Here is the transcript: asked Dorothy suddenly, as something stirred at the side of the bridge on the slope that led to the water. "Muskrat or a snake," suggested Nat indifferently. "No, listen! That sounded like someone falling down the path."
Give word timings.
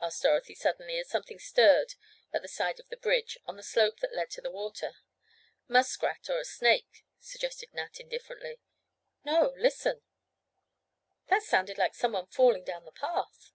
asked 0.00 0.22
Dorothy 0.22 0.54
suddenly, 0.54 1.00
as 1.00 1.08
something 1.10 1.40
stirred 1.40 1.94
at 2.32 2.42
the 2.42 2.46
side 2.48 2.78
of 2.78 2.88
the 2.90 2.96
bridge 2.96 3.36
on 3.44 3.56
the 3.56 3.62
slope 3.64 3.98
that 3.98 4.14
led 4.14 4.30
to 4.30 4.40
the 4.40 4.48
water. 4.52 4.92
"Muskrat 5.66 6.30
or 6.30 6.38
a 6.38 6.44
snake," 6.44 7.04
suggested 7.18 7.74
Nat 7.74 7.98
indifferently. 7.98 8.60
"No, 9.24 9.52
listen! 9.56 10.02
That 11.26 11.42
sounded 11.42 11.76
like 11.76 11.96
someone 11.96 12.28
falling 12.28 12.62
down 12.62 12.84
the 12.84 12.92
path." 12.92 13.50